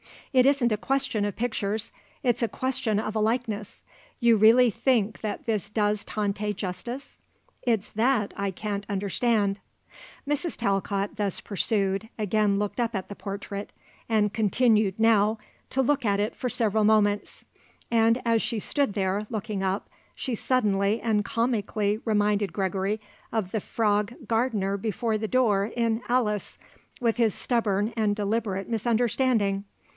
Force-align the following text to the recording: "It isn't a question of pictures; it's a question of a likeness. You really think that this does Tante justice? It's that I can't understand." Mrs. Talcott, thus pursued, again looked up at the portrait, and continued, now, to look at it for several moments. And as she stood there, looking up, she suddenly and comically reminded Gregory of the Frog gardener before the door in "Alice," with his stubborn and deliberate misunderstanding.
"It 0.33 0.45
isn't 0.47 0.71
a 0.71 0.77
question 0.77 1.25
of 1.25 1.35
pictures; 1.35 1.91
it's 2.23 2.41
a 2.41 2.47
question 2.47 2.99
of 2.99 3.15
a 3.15 3.19
likeness. 3.19 3.83
You 4.19 4.35
really 4.35 4.71
think 4.71 5.19
that 5.21 5.45
this 5.45 5.69
does 5.69 6.03
Tante 6.05 6.53
justice? 6.55 7.19
It's 7.61 7.89
that 7.89 8.33
I 8.35 8.49
can't 8.49 8.85
understand." 8.89 9.59
Mrs. 10.27 10.57
Talcott, 10.57 11.17
thus 11.17 11.39
pursued, 11.41 12.09
again 12.17 12.57
looked 12.57 12.79
up 12.79 12.95
at 12.95 13.09
the 13.09 13.15
portrait, 13.15 13.71
and 14.09 14.33
continued, 14.33 14.97
now, 14.97 15.37
to 15.69 15.83
look 15.83 16.03
at 16.03 16.19
it 16.21 16.33
for 16.33 16.49
several 16.49 16.85
moments. 16.85 17.43
And 17.91 18.21
as 18.25 18.41
she 18.41 18.57
stood 18.57 18.93
there, 18.93 19.27
looking 19.29 19.61
up, 19.61 19.87
she 20.15 20.33
suddenly 20.33 20.99
and 21.01 21.23
comically 21.25 21.99
reminded 22.05 22.53
Gregory 22.53 23.01
of 23.31 23.51
the 23.51 23.61
Frog 23.61 24.13
gardener 24.27 24.77
before 24.77 25.17
the 25.19 25.27
door 25.27 25.65
in 25.75 26.01
"Alice," 26.07 26.57
with 26.99 27.17
his 27.17 27.35
stubborn 27.35 27.93
and 27.95 28.15
deliberate 28.15 28.67
misunderstanding. 28.67 29.65